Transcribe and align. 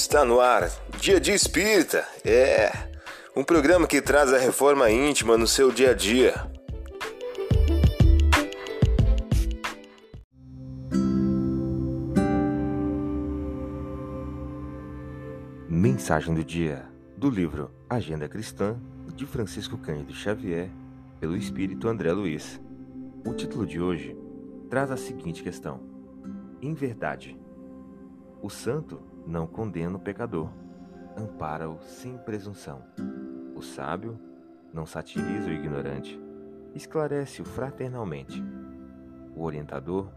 Está 0.00 0.24
no 0.24 0.38
ar, 0.38 0.70
Dia 1.00 1.18
de 1.18 1.32
Espírita. 1.32 2.06
É 2.24 2.70
um 3.34 3.42
programa 3.42 3.84
que 3.84 4.00
traz 4.00 4.32
a 4.32 4.38
reforma 4.38 4.88
íntima 4.88 5.36
no 5.36 5.44
seu 5.44 5.72
dia 5.72 5.90
a 5.90 5.92
dia. 5.92 6.34
Mensagem 15.68 16.32
do 16.32 16.44
dia 16.44 16.86
do 17.16 17.28
livro 17.28 17.72
Agenda 17.90 18.28
Cristã 18.28 18.78
de 19.16 19.26
Francisco 19.26 19.76
Cândido 19.76 20.14
Xavier, 20.14 20.70
pelo 21.18 21.36
Espírito 21.36 21.88
André 21.88 22.12
Luiz. 22.12 22.60
O 23.26 23.34
título 23.34 23.66
de 23.66 23.80
hoje 23.80 24.16
traz 24.70 24.92
a 24.92 24.96
seguinte 24.96 25.42
questão: 25.42 25.80
Em 26.62 26.72
verdade, 26.72 27.36
o 28.40 28.48
santo 28.48 29.17
não 29.28 29.46
condena 29.46 29.94
o 29.94 30.00
pecador, 30.00 30.48
ampara-o 31.14 31.78
sem 31.82 32.16
presunção. 32.16 32.82
O 33.54 33.60
sábio 33.60 34.18
não 34.72 34.86
satiriza 34.86 35.50
o 35.50 35.52
ignorante, 35.52 36.18
esclarece-o 36.74 37.44
fraternalmente. 37.44 38.42
O 39.36 39.42
orientador 39.42 40.08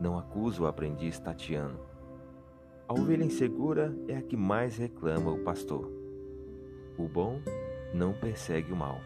não 0.00 0.18
acusa 0.18 0.62
o 0.62 0.66
aprendiz 0.66 1.18
tatiano. 1.18 1.78
A 2.88 2.94
ovelha 2.94 3.22
insegura 3.22 3.94
é 4.08 4.16
a 4.16 4.22
que 4.22 4.36
mais 4.36 4.78
reclama 4.78 5.30
o 5.30 5.44
pastor. 5.44 5.92
O 6.96 7.06
bom 7.06 7.42
não 7.92 8.14
persegue 8.14 8.72
o 8.72 8.76
mal, 8.76 8.98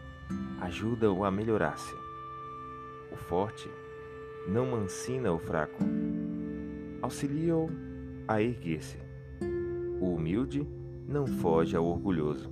ajuda-o 0.61 1.25
a 1.25 1.29
melhorar-se. 1.29 1.93
O 3.11 3.17
forte 3.17 3.69
não 4.47 4.67
mancina 4.67 5.33
o 5.33 5.37
fraco, 5.37 5.83
auxilia-o 7.01 7.69
a 8.25 8.41
erguer-se. 8.41 9.12
O 10.03 10.15
humilde 10.15 10.67
não 11.07 11.25
foge 11.25 11.77
ao 11.77 11.85
orgulhoso, 11.85 12.51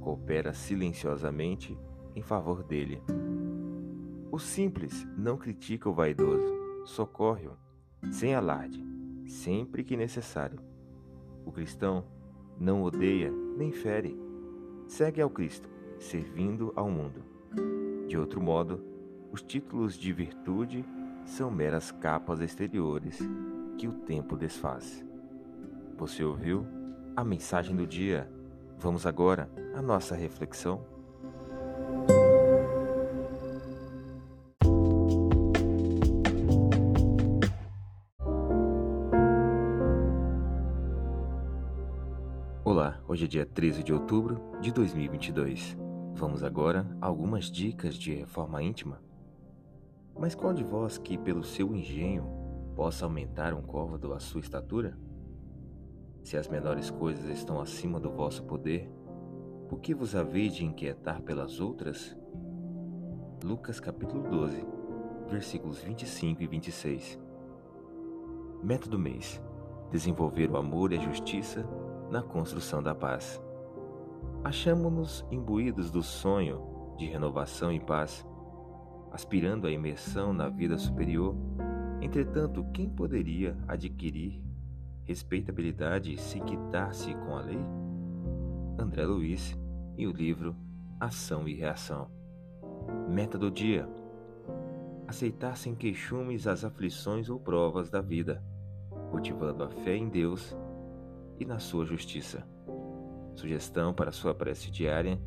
coopera 0.00 0.54
silenciosamente 0.54 1.78
em 2.16 2.22
favor 2.22 2.62
dele. 2.62 3.02
O 4.32 4.38
simples 4.38 5.06
não 5.14 5.36
critica 5.36 5.90
o 5.90 5.92
vaidoso, 5.92 6.50
socorre-o, 6.86 7.52
sem 8.10 8.34
alarde, 8.34 8.82
sempre 9.26 9.84
que 9.84 9.98
necessário. 9.98 10.58
O 11.44 11.52
cristão 11.52 12.06
não 12.58 12.82
odeia 12.82 13.30
nem 13.30 13.70
fere, 13.70 14.18
segue 14.86 15.20
ao 15.20 15.28
Cristo, 15.28 15.68
servindo 15.98 16.72
ao 16.74 16.90
mundo. 16.90 17.22
De 18.06 18.16
outro 18.16 18.40
modo, 18.40 18.82
os 19.30 19.42
títulos 19.42 19.94
de 19.94 20.10
virtude 20.10 20.82
são 21.26 21.50
meras 21.50 21.90
capas 21.90 22.40
exteriores 22.40 23.18
que 23.76 23.86
o 23.86 23.92
tempo 23.92 24.38
desfaz. 24.38 25.04
Você 25.98 26.24
ouviu? 26.24 26.77
A 27.18 27.24
mensagem 27.24 27.74
do 27.74 27.84
dia. 27.84 28.30
Vamos 28.78 29.04
agora 29.04 29.50
à 29.74 29.82
nossa 29.82 30.14
reflexão. 30.14 30.86
Olá, 42.64 43.00
hoje 43.08 43.24
é 43.24 43.26
dia 43.26 43.44
13 43.44 43.82
de 43.82 43.92
outubro 43.92 44.40
de 44.60 44.70
2022. 44.70 45.76
Vamos 46.14 46.44
agora 46.44 46.86
a 47.00 47.06
algumas 47.06 47.50
dicas 47.50 47.96
de 47.96 48.14
reforma 48.14 48.62
íntima. 48.62 49.02
Mas 50.16 50.36
qual 50.36 50.54
de 50.54 50.62
vós 50.62 50.98
que, 50.98 51.18
pelo 51.18 51.42
seu 51.42 51.74
engenho, 51.74 52.30
possa 52.76 53.04
aumentar 53.04 53.52
um 53.54 53.62
côvado 53.62 54.14
a 54.14 54.20
sua 54.20 54.40
estatura? 54.40 54.96
Se 56.28 56.36
as 56.36 56.46
menores 56.46 56.90
coisas 56.90 57.24
estão 57.30 57.58
acima 57.58 57.98
do 57.98 58.10
vosso 58.10 58.42
poder, 58.42 58.86
por 59.66 59.80
que 59.80 59.94
vos 59.94 60.14
haveis 60.14 60.54
de 60.54 60.62
inquietar 60.62 61.22
pelas 61.22 61.58
outras? 61.58 62.14
Lucas 63.42 63.80
capítulo 63.80 64.28
12, 64.28 64.62
versículos 65.30 65.78
25 65.78 66.42
e 66.42 66.46
26. 66.46 67.18
Meta 68.62 68.90
do 68.90 68.98
mês: 68.98 69.42
desenvolver 69.90 70.50
o 70.50 70.58
amor 70.58 70.92
e 70.92 70.98
a 70.98 71.00
justiça 71.00 71.66
na 72.10 72.20
construção 72.20 72.82
da 72.82 72.94
paz. 72.94 73.42
Achamos-nos 74.44 75.24
imbuídos 75.30 75.90
do 75.90 76.02
sonho 76.02 76.60
de 76.98 77.06
renovação 77.06 77.72
e 77.72 77.80
paz, 77.80 78.22
aspirando 79.10 79.66
à 79.66 79.70
imersão 79.70 80.34
na 80.34 80.50
vida 80.50 80.76
superior. 80.76 81.34
Entretanto, 82.02 82.66
quem 82.74 82.86
poderia 82.86 83.56
adquirir 83.66 84.46
Respeitabilidade 85.08 86.18
sem 86.18 86.44
quitar-se 86.44 87.14
com 87.14 87.34
a 87.34 87.40
lei? 87.40 87.58
André 88.78 89.06
Luiz 89.06 89.58
e 89.96 90.06
o 90.06 90.12
livro 90.12 90.54
Ação 91.00 91.48
e 91.48 91.54
Reação. 91.54 92.10
Meta 93.08 93.38
do 93.38 93.50
dia: 93.50 93.88
aceitar 95.06 95.56
sem 95.56 95.74
queixumes 95.74 96.46
as 96.46 96.62
aflições 96.62 97.30
ou 97.30 97.40
provas 97.40 97.88
da 97.88 98.02
vida, 98.02 98.44
cultivando 99.10 99.64
a 99.64 99.70
fé 99.70 99.96
em 99.96 100.10
Deus 100.10 100.54
e 101.40 101.46
na 101.46 101.58
sua 101.58 101.86
justiça. 101.86 102.46
Sugestão 103.34 103.94
para 103.94 104.12
sua 104.12 104.34
prece 104.34 104.70
diária: 104.70 105.18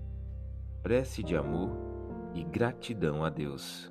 prece 0.83 1.23
de 1.23 1.35
amor 1.35 1.71
e 2.35 2.43
gratidão 2.43 3.25
a 3.25 3.31
Deus. 3.31 3.90